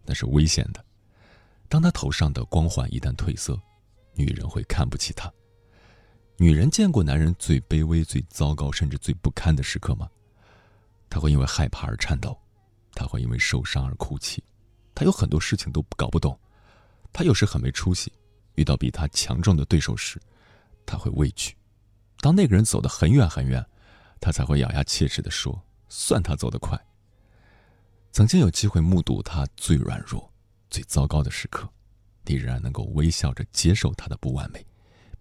[0.04, 0.84] 那是危险的。
[1.68, 3.60] 当他头上的光环一旦褪色，
[4.14, 5.30] 女人会看不起他。
[6.36, 10.08] 女人见过男人最卑微、最糟糕，甚至最不堪的时刻吗？
[11.10, 12.38] 她会因为害怕而颤抖，
[12.94, 14.42] 她会因为受伤而哭泣，
[14.94, 16.38] 她有很多事情都搞不懂，
[17.12, 18.12] 她有时很没出息。
[18.54, 20.20] 遇到比她强壮的对手时，
[20.86, 21.54] 她会畏惧。
[22.20, 23.64] 当那个人走得很远很远，
[24.20, 26.80] 她才会咬牙切齿地说：“算他走得快。”
[28.18, 30.28] 曾经有机会目睹他最软弱、
[30.70, 31.68] 最糟糕的时刻，
[32.24, 34.66] 你仍然能够微笑着接受他的不完美。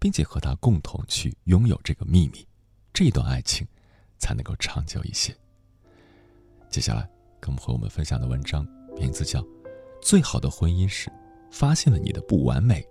[0.00, 2.44] 并且和他共同去拥有这个秘密，
[2.92, 3.64] 这段爱情
[4.18, 5.32] 才能够长久一些。
[6.68, 7.08] 接下来，
[7.38, 9.40] 跟我们和我们分享的文章名字叫
[10.02, 11.08] 《最好的婚姻是
[11.52, 12.84] 发现了你的不完美，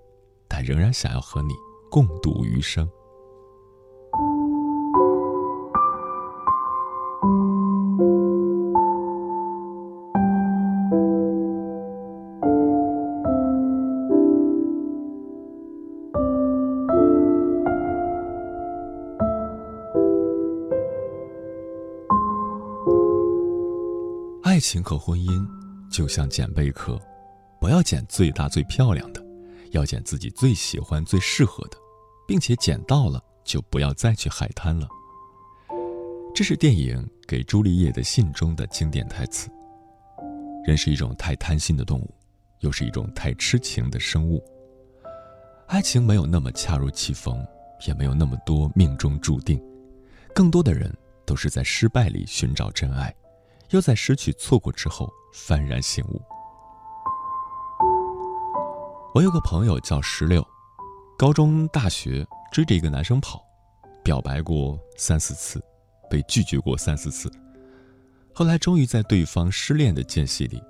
[0.47, 1.53] 但仍然想要和你
[1.91, 2.87] 共度余生》。
[24.57, 25.47] 爱情和婚姻
[25.87, 26.99] 就像捡贝壳，
[27.61, 29.23] 不要捡最大最漂亮的，
[29.69, 31.77] 要捡自己最喜欢最适合的，
[32.27, 34.87] 并且捡到了就不要再去海滩了。
[36.33, 39.47] 这是电影《给朱丽叶的信》中的经典台词。
[40.65, 42.11] 人是一种太贪心的动物，
[42.61, 44.43] 又是一种太痴情的生物。
[45.67, 47.31] 爱情没有那么恰如其分，
[47.85, 49.63] 也没有那么多命中注定，
[50.33, 50.91] 更多的人
[51.27, 53.13] 都是在失败里寻找真爱。
[53.71, 56.21] 又在失去、错过之后幡然醒悟。
[59.13, 60.45] 我有个朋友叫石榴，
[61.17, 63.43] 高中、大学追着一个男生跑，
[64.03, 65.61] 表白过三四次，
[66.09, 67.31] 被拒绝过三四次，
[68.33, 70.61] 后来终于在对方失恋的间隙里，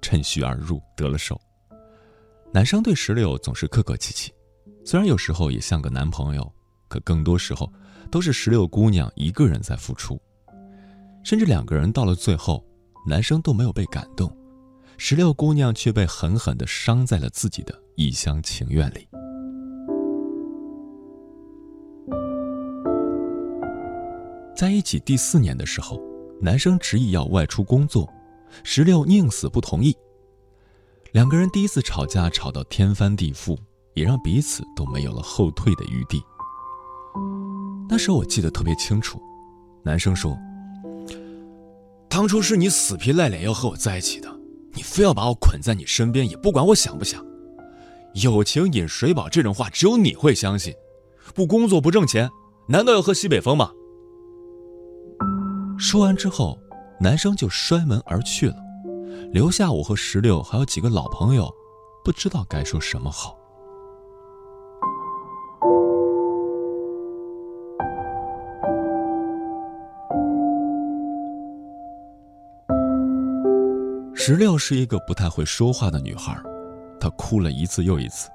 [0.00, 1.40] 趁虚而入得了手。
[2.52, 4.32] 男生对石榴总是客客气气，
[4.84, 6.54] 虽然有时候也像个男朋友，
[6.88, 7.70] 可更多时候
[8.10, 10.18] 都是石榴姑娘一个人在付出。
[11.26, 12.64] 甚至两个人到了最后，
[13.04, 14.30] 男生都没有被感动，
[14.96, 19.08] 石榴姑娘却被狠狠地伤在了自己的一厢情愿里。
[24.54, 26.00] 在一起第四年的时候，
[26.40, 28.08] 男生执意要外出工作，
[28.62, 29.92] 石榴宁死不同意。
[31.10, 33.58] 两个人第一次吵架，吵到天翻地覆，
[33.94, 36.22] 也让彼此都没有了后退的余地。
[37.88, 39.20] 那时候我记得特别清楚，
[39.82, 40.38] 男生说。
[42.08, 44.28] 当初是你死皮赖脸要和我在一起的，
[44.72, 47.24] 你非要把我捆在你身边，也不管我想不想。
[48.14, 50.74] 友情饮水饱这种话，只有你会相信。
[51.34, 52.30] 不工作不挣钱，
[52.68, 53.70] 难道要喝西北风吗？
[55.78, 56.58] 说完之后，
[56.98, 58.56] 男生就摔门而去了，
[59.32, 61.52] 留下我和石榴还有几个老朋友，
[62.02, 63.36] 不知道该说什么好。
[74.26, 76.36] 石榴是一个不太会说话的女孩，
[76.98, 78.28] 她哭了一次又一次，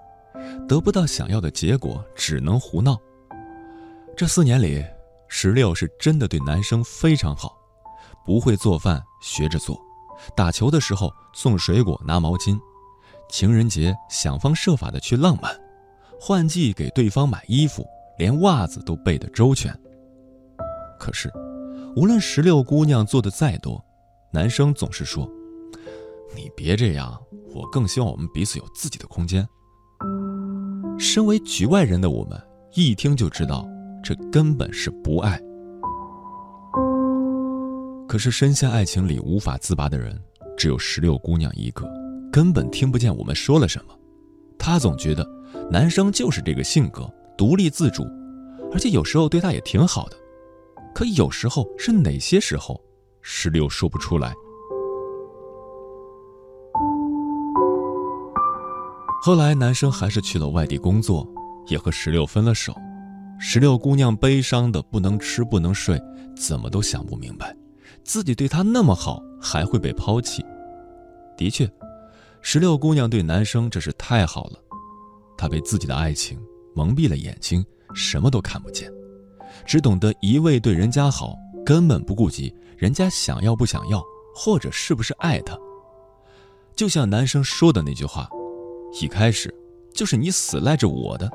[0.66, 2.98] 得不到想要的结果，只能胡闹。
[4.16, 4.82] 这四年里，
[5.28, 7.58] 石榴是真的对男生非常好，
[8.26, 9.78] 不会做饭学着做，
[10.34, 12.58] 打球的时候送水果拿毛巾，
[13.30, 15.54] 情人节想方设法的去浪漫，
[16.18, 17.86] 换季给对方买衣服，
[18.18, 19.78] 连袜子都备得周全。
[20.98, 21.30] 可是，
[21.98, 23.84] 无论石榴姑娘做的再多，
[24.32, 25.30] 男生总是说。
[26.36, 27.20] 你别这样，
[27.54, 29.48] 我更希望我们彼此有自己的空间。
[30.98, 32.40] 身为局外人的我们，
[32.76, 33.68] 一听就知道，
[34.04, 35.40] 这根本是不爱。
[38.08, 40.20] 可是深陷爱情里无法自拔的人，
[40.58, 41.90] 只有石榴姑娘一个，
[42.32, 43.94] 根本听不见我们说了什么。
[44.60, 45.28] 她总觉得，
[45.72, 48.04] 男生就是这个性格，独立自主，
[48.72, 50.18] 而且有时候对她也挺好的。
[50.94, 52.80] 可有时候是哪些时候，
[53.22, 54.34] 石榴说不出来。
[59.24, 61.32] 后来，男生还是去了外地工作，
[61.68, 62.76] 也和石榴分了手。
[63.40, 66.02] 石榴姑娘悲伤的不能吃不能睡，
[66.36, 67.56] 怎么都想不明白，
[68.04, 70.44] 自己对他那么好，还会被抛弃。
[71.38, 71.72] 的确，
[72.42, 74.58] 石榴姑娘对男生这是太好了，
[75.38, 76.40] 她被自己的爱情
[76.76, 78.92] 蒙蔽了眼睛，什么都看不见，
[79.68, 84.04] 只懂得一味对人家好，根本不顾及人家想要不想要，
[84.34, 85.56] 或者是不是爱她。
[86.76, 88.28] 就像男生说的那句话
[89.00, 89.54] ：“一开始
[89.94, 91.30] 就是你死赖着我的。”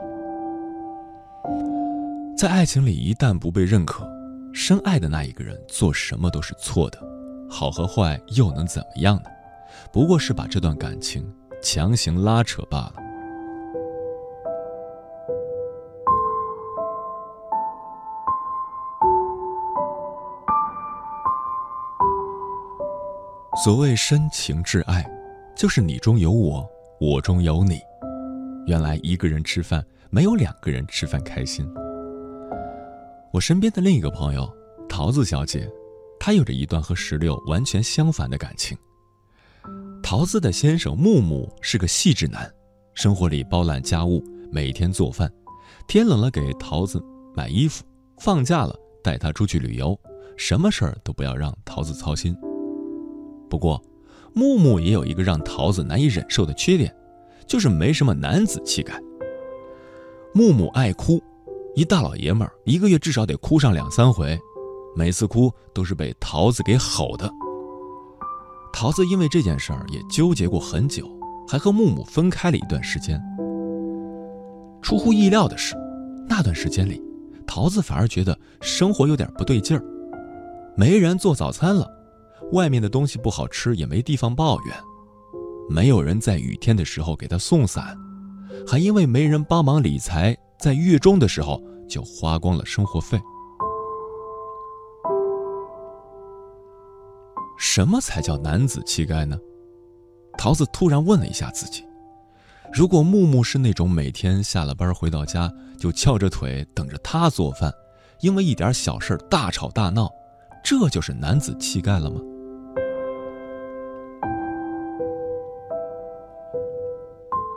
[2.37, 4.07] 在爱情里，一旦不被认可，
[4.53, 6.99] 深爱的那一个人做什么都是错的，
[7.49, 9.31] 好和坏又能怎么样呢？
[9.91, 11.27] 不过是把这段感情
[11.63, 12.95] 强行拉扯罢了。
[23.65, 25.03] 所谓深情挚爱，
[25.57, 26.69] 就是你中有我，
[27.01, 27.79] 我中有你。
[28.67, 31.67] 原来一个人吃饭没有两个人吃饭开心。
[33.33, 34.51] 我身边的另一个朋友
[34.89, 35.71] 桃子小姐，
[36.19, 38.77] 她有着一段和石榴完全相反的感情。
[40.03, 42.51] 桃子的先生木木是个细致男，
[42.95, 45.31] 生活里包揽家务，每天做饭，
[45.87, 47.03] 天冷了给桃子
[47.35, 47.85] 买衣服，
[48.19, 49.99] 放假了带她出去旅游，
[50.37, 52.35] 什么事儿都不要让桃子操心。
[53.51, 53.83] 不过，
[54.39, 56.95] 木木也有一个让桃子难以忍受的缺点，
[57.47, 59.01] 就是没什么男子气概。
[60.35, 61.19] 木木爱哭。
[61.75, 64.39] 一大老爷们儿，一个月至少得哭上两三回，
[64.95, 67.31] 每次哭都是被桃子给吼的。
[68.75, 71.09] 桃子因为这件事儿也纠结过很久，
[71.49, 73.19] 还和木木分开了一段时间。
[74.83, 75.75] 出乎意料的是，
[76.29, 77.03] 那段时间里，
[77.47, 79.83] 桃子反而觉得生活有点不对劲儿，
[80.77, 81.91] 没人做早餐了，
[82.53, 84.77] 外面的东西不好吃也没地方抱怨，
[85.69, 87.97] 没有人在雨天的时候给他送伞，
[88.67, 90.37] 还因为没人帮忙理财。
[90.59, 93.21] 在月中的时候就花光了生活费。
[97.59, 99.39] 什么才叫男子气概呢？
[100.39, 101.85] 桃子突然问了一下自己：
[102.73, 107.73] 如果木木是那种每天下了班回到家就翘着腿等着他做饭，
[108.21, 110.11] 因为一点小事大吵大闹，
[110.69, 112.21] 这就是男子气概了吗？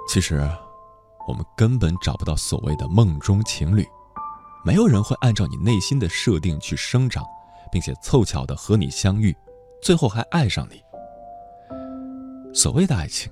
[0.07, 0.47] 其实。
[1.27, 3.85] 我们根本找不到所谓的梦中情侣，
[4.65, 7.23] 没有人会按照你内心的设定去生长，
[7.71, 9.35] 并且凑巧的和你相遇，
[9.79, 10.81] 最后还爱上你。
[12.51, 13.31] 所谓的爱情，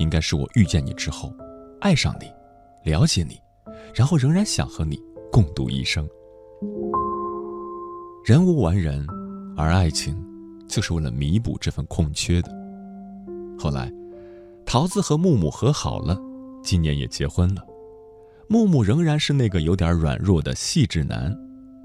[0.00, 1.32] 应该是我遇见你之后，
[1.80, 2.30] 爱上你，
[2.90, 3.40] 了解你，
[3.94, 5.00] 然后仍然想和你
[5.32, 6.06] 共度一生。
[8.24, 9.06] 人无完人，
[9.54, 10.16] 而爱情
[10.66, 12.50] 就是为了弥补这份空缺的。
[13.58, 13.92] 后来，
[14.64, 16.18] 桃子和木木和好了。
[16.62, 17.62] 今年也结婚了，
[18.48, 21.36] 木木仍然是那个有点软弱的细致男，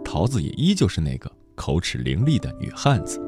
[0.05, 3.19] 桃子也依旧是那个口齿伶俐的女汉子。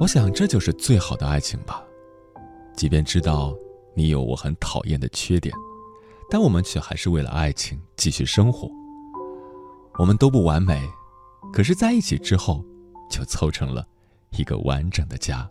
[0.00, 1.84] 我想这就是最好的爱情吧，
[2.74, 3.54] 即便知道
[3.94, 5.54] 你有我很讨厌的缺点，
[6.30, 8.70] 但我们却还是为了爱情继续生活。
[9.98, 10.88] 我们都不完美，
[11.52, 12.64] 可是在一起之后，
[13.10, 13.86] 就凑成了
[14.32, 15.48] 一个完整的家。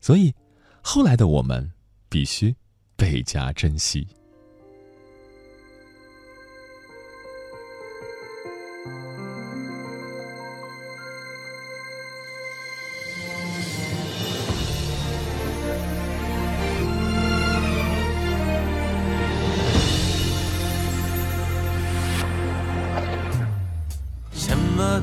[0.00, 0.34] 所以，
[0.82, 1.70] 后来的我们
[2.08, 2.54] 必须。
[2.96, 4.06] 倍加珍惜。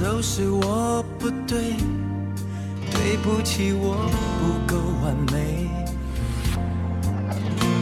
[0.07, 1.75] 都是我不对，
[2.89, 5.69] 对不起，我不够完美。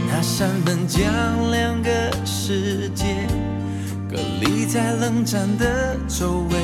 [0.10, 1.04] 那扇门将
[1.52, 1.92] 两个
[2.26, 3.06] 世界
[4.10, 6.58] 隔离在冷战的周围，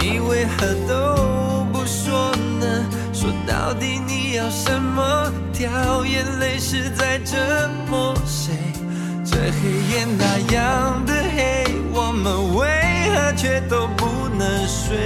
[0.00, 2.66] 你为何都不说呢？
[3.12, 5.32] 说到底你要什么？
[5.52, 8.52] 掉眼泪是在折磨谁？
[9.24, 12.83] 这黑夜那样的黑，我们为
[13.36, 14.98] 却都不能睡？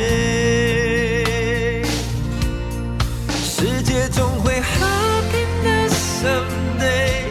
[3.42, 4.86] 世界总会好。
[6.20, 7.30] someday，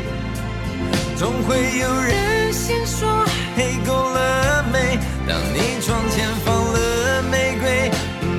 [1.17, 3.25] 总会有人先说
[3.55, 4.97] 黑够了没？
[5.27, 7.91] 当你窗前放了玫瑰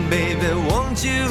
[0.08, 1.28] ，Baby，won't you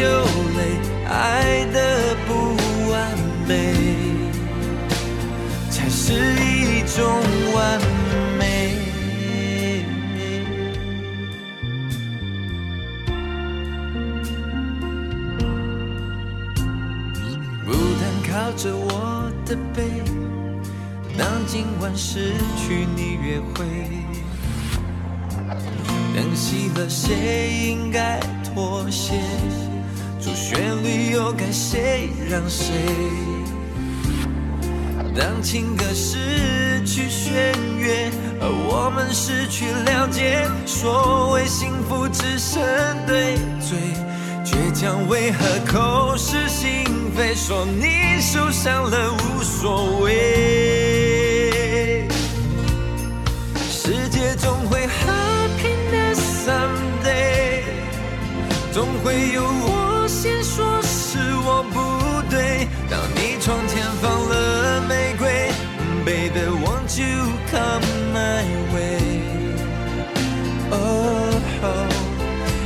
[0.00, 0.24] 有
[0.56, 0.78] 泪
[1.08, 2.56] 爱的不
[2.90, 3.74] 完美。
[5.70, 7.04] 才是一种
[7.54, 7.80] 完
[8.38, 8.74] 美。
[17.64, 19.82] 不断靠着我的背
[21.18, 23.66] 当今晚失去你约会。
[26.14, 29.65] 灯熄了谁应该妥协？
[30.48, 32.72] 旋律又该谁让谁？
[35.12, 42.62] 当情歌失去弦乐，而我们失去了解，所谓幸福只剩
[43.08, 43.76] 对嘴，
[44.44, 46.84] 倔强为何口是心
[47.16, 47.34] 非？
[47.34, 52.06] 说你受伤了无所谓，
[53.68, 55.12] 世界总会和
[55.58, 57.64] 平的 someday，
[58.72, 59.75] 总会有我
[67.56, 68.44] come my
[68.74, 69.00] way?
[70.70, 71.32] Oh,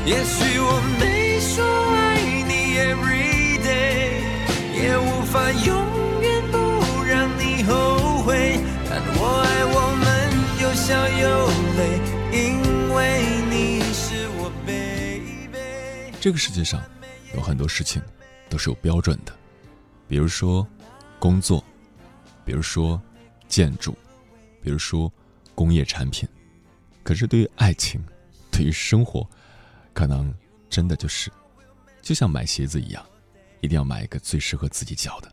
[0.05, 1.63] 也许我没说
[1.95, 4.19] 爱你 every day，
[4.75, 5.71] 也无法永
[6.21, 6.59] 远不
[7.05, 8.59] 让你后悔。
[8.89, 10.05] 但我爱我们
[10.61, 11.47] 有笑有
[11.79, 11.81] 泪，
[12.33, 12.99] 因为
[13.49, 16.13] 你是我 baby。
[16.21, 16.83] 这个世界上
[17.37, 18.03] 有很多事情
[18.49, 19.33] 都是有标准的，
[20.09, 20.67] 比如说
[21.21, 21.63] 工作，
[22.45, 23.01] 比如说。
[23.49, 23.97] 建筑，
[24.63, 25.13] 比如说
[25.55, 26.29] 工业产品，
[27.03, 28.03] 可是对于爱情，
[28.51, 29.29] 对于生活，
[29.93, 30.33] 可能
[30.69, 31.31] 真的就是，
[32.03, 33.05] 就像买鞋子一样，
[33.61, 35.33] 一定要买一个最适合自己脚的。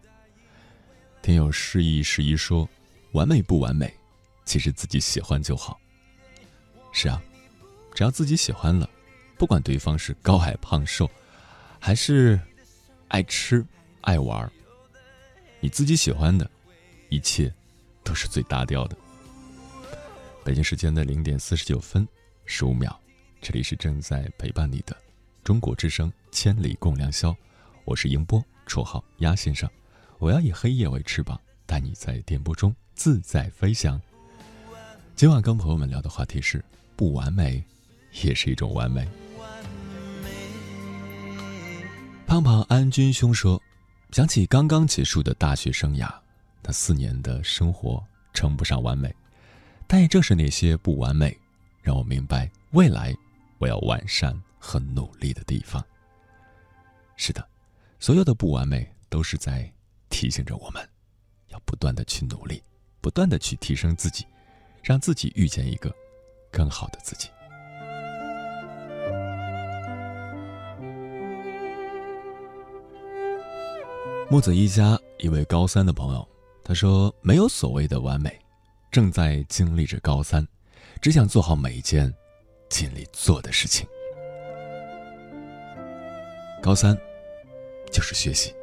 [1.22, 2.68] 听友示意十一说
[3.12, 3.94] ：“完美不完美，
[4.46, 5.80] 其实自己喜欢就好。”
[6.94, 7.22] 是啊，
[7.94, 8.90] 只要自己喜欢了，
[9.38, 11.10] 不管对方是高矮胖瘦，
[11.80, 12.40] 还是
[13.10, 13.66] 爱吃
[14.02, 14.50] 爱玩，
[15.60, 16.50] 你自己喜欢的，
[17.10, 17.54] 一切。
[18.04, 18.96] 都是最搭调的。
[20.48, 22.08] 北京时间的零点四十九分
[22.46, 22.98] 十五秒，
[23.42, 24.96] 这里是正在陪伴你的
[25.44, 27.32] 中国之声《千里共良宵》，
[27.84, 29.70] 我是迎波，绰号鸭先生。
[30.20, 34.02] 我要以黑夜为翅膀，带你在电波中自在飞翔。
[35.18, 36.64] 今晚跟朋友们聊的话题是：
[36.96, 37.62] 不完美
[38.22, 39.06] 也是一种完美。
[42.26, 43.62] 胖胖安君兄说，
[44.12, 46.10] 想起刚刚结束的大学生涯。
[46.64, 48.02] 那四年的生活
[48.34, 49.14] 称不上完美，
[49.88, 51.36] 但也正是那些不完美，
[51.82, 53.16] 让我明白未来
[53.58, 55.84] 我要完善和努力的地方。
[57.16, 57.48] 是的，
[58.00, 59.72] 所有的不完美都是在
[60.10, 60.88] 提醒着我们，
[61.48, 62.62] 要不断的去努力，
[63.00, 64.26] 不断的去提升自己，
[64.84, 65.90] 让自己遇见一个
[66.52, 67.30] 更好的自己。
[74.30, 76.28] 木子一家一位高三的朋友。
[76.62, 78.38] 他说：“没有所谓的完美，
[78.92, 80.46] 正在经历着高三，
[81.02, 82.14] 只想做好每一件
[82.70, 83.88] 尽力做的事情。
[86.62, 86.98] 高三
[87.92, 88.54] 就是学习，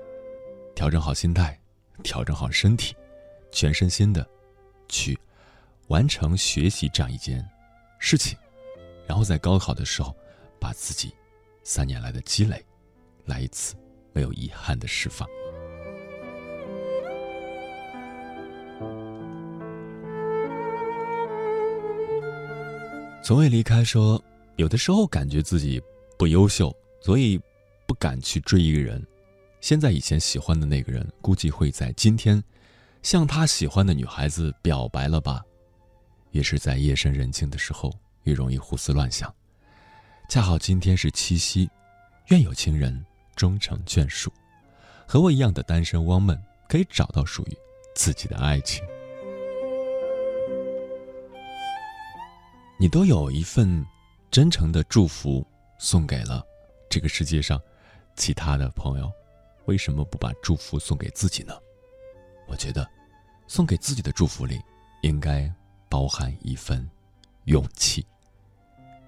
[0.74, 1.58] 调整好心态，
[2.02, 2.94] 调整好身体，
[3.52, 4.26] 全身心的
[4.88, 5.18] 去
[5.88, 7.46] 完成学习这样一件
[7.98, 8.36] 事情，
[9.06, 10.14] 然后在高考的时候，
[10.58, 11.14] 把自己
[11.62, 12.64] 三年来的积累
[13.26, 13.74] 来一次
[14.12, 15.28] 没有遗憾的释放。”
[23.24, 24.22] 从未离开说，
[24.56, 25.82] 有的时候感觉自己
[26.18, 26.70] 不优秀，
[27.00, 27.40] 所以
[27.86, 29.02] 不敢去追一个人。
[29.62, 32.44] 现在以前喜欢的那个人，估计会在今天
[33.02, 35.42] 向他喜欢的女孩子表白了吧？
[36.32, 37.90] 也是在夜深人静的时候，
[38.24, 39.34] 越容易胡思乱想。
[40.28, 41.66] 恰好今天是七夕，
[42.28, 43.02] 愿有情人
[43.34, 44.30] 终成眷属。
[45.08, 47.56] 和我一样的单身汪们，可以找到属于
[47.94, 48.84] 自己的爱情。
[52.76, 53.84] 你都有一份
[54.30, 55.46] 真诚的祝福
[55.78, 56.44] 送给了
[56.90, 57.60] 这个世界上
[58.16, 59.10] 其他的朋友，
[59.66, 61.54] 为什么不把祝福送给自己呢？
[62.48, 62.86] 我觉得，
[63.46, 64.60] 送给自己的祝福里
[65.02, 65.50] 应该
[65.88, 66.88] 包含一份
[67.44, 68.04] 勇气。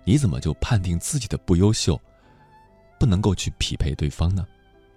[0.04, 2.00] 你怎么就判定自己的不优秀，
[3.00, 4.46] 不能够去匹配对方呢？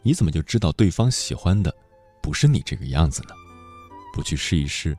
[0.04, 1.76] 你怎么就知道对方喜欢的
[2.22, 3.34] 不是你这个样子呢？
[4.14, 4.96] 不去试一试，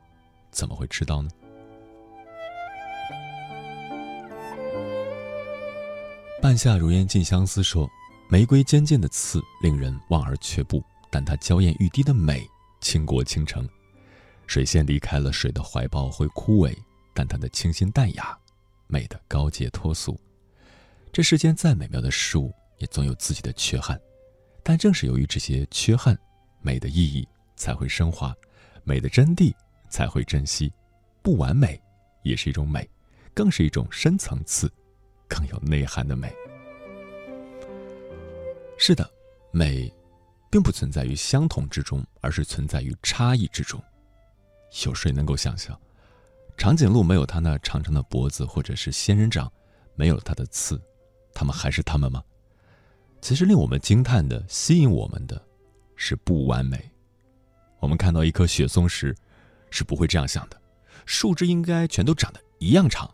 [0.50, 1.30] 怎么会知道呢？
[6.40, 7.86] 半夏如烟近相思说
[8.26, 12.48] ：“玫瑰尖尖的刺令人望而却步，但它娇艳欲滴的美
[12.80, 13.68] 倾国倾城。
[14.46, 16.74] 水仙离开了水的怀抱会枯萎，
[17.12, 18.36] 但它的清新淡雅，
[18.86, 20.18] 美的高洁脱俗。
[21.12, 24.00] 这世间再美妙的事物，也总有自己的缺憾，
[24.62, 26.18] 但正是由于这些缺憾，
[26.62, 28.34] 美的意义才会升华，
[28.82, 29.52] 美的真谛
[29.90, 30.72] 才会珍惜。
[31.20, 31.78] 不完美，
[32.22, 32.88] 也是一种美，
[33.34, 34.72] 更是一种深层次。”
[35.30, 36.34] 更有内涵的美。
[38.76, 39.08] 是的，
[39.52, 39.90] 美
[40.50, 43.82] 并不存在于相同之中，而是存在于差异之中。
[44.84, 45.78] 有谁能够想象，
[46.56, 49.50] 长颈鹿没有它那长长的脖子，或者是仙人掌
[49.94, 50.80] 没有它的刺，
[51.32, 52.22] 它们还是它们吗？
[53.20, 55.40] 其实令我们惊叹的、吸引我们的，
[55.94, 56.90] 是不完美。
[57.78, 59.14] 我们看到一棵雪松时，
[59.70, 60.60] 是不会这样想的：
[61.04, 63.12] 树枝应该全都长得一样长。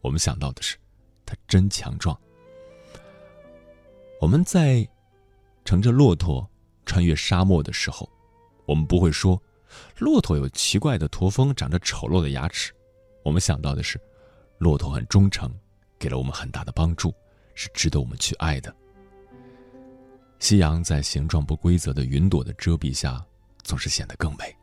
[0.00, 0.76] 我们想到的是，
[1.32, 2.18] 它真强壮。
[4.20, 4.86] 我们在
[5.64, 6.46] 乘着骆驼
[6.84, 8.06] 穿越沙漠的时候，
[8.66, 9.40] 我们不会说
[9.98, 12.70] 骆驼有奇怪的驼峰，长着丑陋的牙齿。
[13.24, 13.98] 我们想到的是，
[14.58, 15.50] 骆驼很忠诚，
[15.98, 17.14] 给了我们很大的帮助，
[17.54, 18.74] 是值得我们去爱的。
[20.38, 23.24] 夕阳在形状不规则的云朵的遮蔽下，
[23.62, 24.54] 总是显得更美，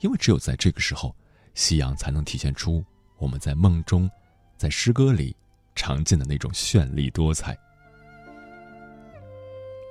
[0.00, 1.16] 因为只有在这个时候，
[1.54, 2.84] 夕阳才能体现出
[3.16, 4.10] 我们在梦中，
[4.58, 5.34] 在诗歌里
[5.74, 7.56] 常见的那种绚丽多彩。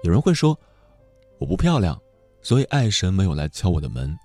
[0.03, 0.59] 有人会说，
[1.38, 1.99] 我不漂亮，
[2.41, 4.17] 所以爱神没有来敲我的门。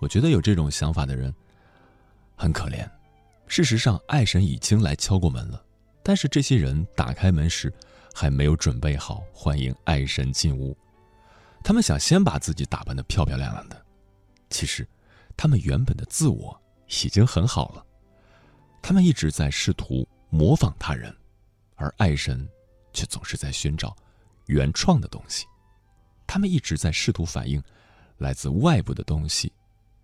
[0.00, 1.34] 我觉得有这种想法的人
[2.34, 2.88] 很可怜。
[3.46, 5.64] 事实上，爱神已经来敲过门了，
[6.02, 7.72] 但是这些人打开门时。
[8.18, 10.74] 还没有准备好欢迎爱神进屋，
[11.62, 13.76] 他们想先把自己打扮的漂漂亮亮的。
[14.48, 14.88] 其实，
[15.36, 17.84] 他们原本的自我已经很好了。
[18.80, 21.14] 他们一直在试图模仿他人，
[21.74, 22.48] 而爱神
[22.92, 23.96] 却总是在寻找
[24.46, 25.46] 原创的东西。
[26.26, 27.62] 他们一直在试图反映
[28.18, 29.52] 来自外部的东西，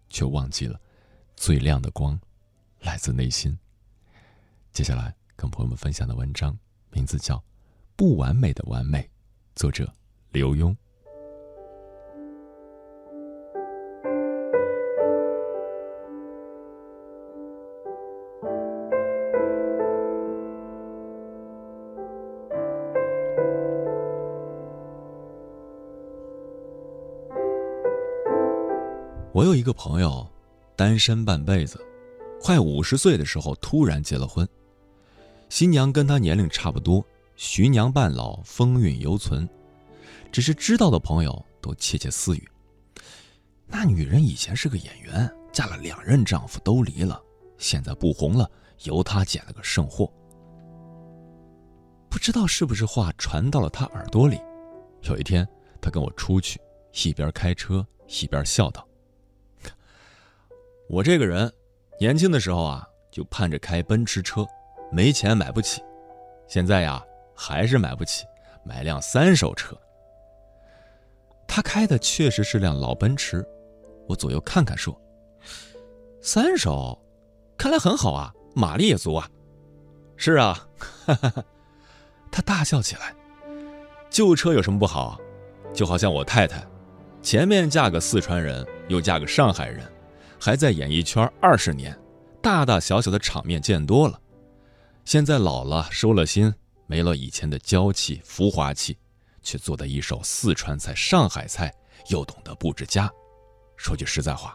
[0.09, 0.81] 却忘记了
[1.37, 2.18] 最亮的光
[2.81, 3.59] 来自内心。
[4.73, 6.59] 接下来跟朋友们分享的文章
[6.91, 7.43] 名字叫。
[7.95, 9.09] 不完美的完美，
[9.55, 9.93] 作者
[10.31, 10.75] 刘墉。
[29.35, 30.28] 我有一个朋友，
[30.76, 31.80] 单身半辈子，
[32.43, 34.47] 快五十岁的时候突然结了婚，
[35.49, 37.03] 新娘跟他年龄差不多。
[37.35, 39.49] 徐娘半老，风韵犹存，
[40.30, 42.47] 只是知道的朋友都窃窃私语：
[43.66, 47.18] 那女人以前是个演员，嫁了两任丈夫都离了，
[47.57, 48.49] 现在不红了，
[48.83, 50.12] 由她捡了个剩货。
[52.11, 54.39] 不知道是不是话传到了他耳朵里。
[55.05, 55.49] 有一天，
[55.80, 56.61] 他跟我出去，
[57.03, 57.85] 一边开车
[58.20, 58.87] 一边笑道
[60.93, 61.51] ：“我这个人，
[61.99, 64.47] 年轻的时候啊，就盼着开奔驰车，
[64.93, 65.82] 没钱买不起，
[66.47, 67.03] 现在呀。”
[67.34, 68.24] 还是买不起，
[68.62, 69.74] 买辆三手车。
[71.49, 73.45] 他开的确实是辆老奔驰，
[74.07, 74.97] 我左右看看说
[76.20, 76.97] ：“三手，
[77.57, 79.28] 看来很好啊，马力也足啊。”
[80.14, 81.45] 是啊，哈哈哈，
[82.30, 83.14] 他大笑起来。
[84.11, 85.18] 旧车有什么不好？
[85.72, 86.62] 就好像我太太，
[87.22, 89.90] 前面嫁个四川人，又嫁个上海人，
[90.45, 91.97] 还在演艺圈二十年，
[92.43, 94.20] 大大小小的场面见多了，
[95.05, 96.53] 现在老了，收了心。
[96.88, 98.99] 没了以前的娇气、浮华气，
[99.45, 101.72] 却做的一手四川菜、上海菜，
[102.09, 103.09] 又懂得布置家。
[103.76, 104.53] 说句实在话，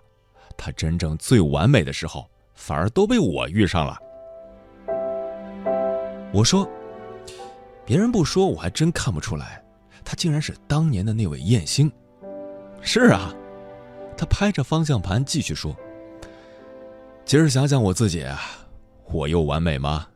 [0.58, 3.98] 他真正最完美的时候，反而都被我遇上了。
[6.34, 6.70] 我说，
[7.86, 9.64] 别人不说，我还真看不出来，
[10.04, 11.90] 他竟然是当年的那位艳星。
[12.82, 13.34] 是啊，
[14.18, 15.76] 他拍着方向盘继续说
[17.24, 18.42] ：“今儿想想我自己啊，
[19.06, 20.08] 我又完美吗？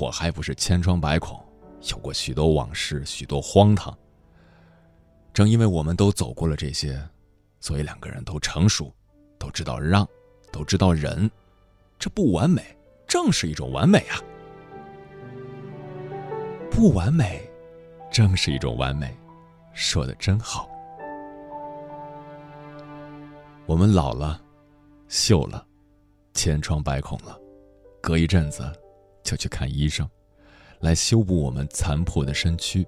[0.00, 1.42] 我还不是千疮百孔。”
[1.90, 3.96] 有过许多往事，许多荒唐。
[5.32, 7.02] 正因为我们都走过了这些，
[7.58, 8.94] 所以两个人都成熟，
[9.38, 10.06] 都知道让，
[10.52, 11.30] 都知道忍。
[11.98, 12.62] 这不完美，
[13.06, 14.20] 正是一种完美啊！
[16.70, 17.50] 不完美，
[18.12, 19.16] 正是一种完美。
[19.72, 20.69] 说的真好。
[23.70, 24.42] 我们老了，
[25.08, 25.64] 锈了，
[26.34, 27.40] 千疮百孔了，
[28.02, 28.68] 隔一阵子
[29.22, 30.10] 就去看医生。
[30.80, 32.84] 来修补我们残破的身躯，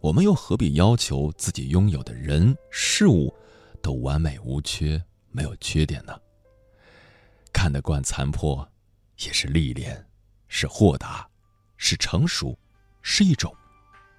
[0.00, 3.32] 我们又何必要求自己拥有的人事物
[3.80, 6.12] 都完美无缺、没有缺点呢？
[7.52, 8.68] 看得惯残破，
[9.18, 10.04] 也是历练，
[10.48, 11.24] 是豁达，
[11.76, 12.58] 是成熟，
[13.00, 13.54] 是一种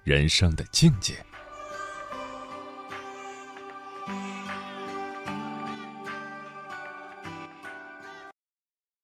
[0.04, 1.22] 人生的境界。